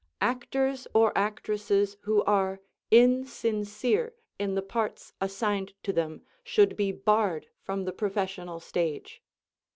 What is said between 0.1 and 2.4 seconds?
Actors or actresses who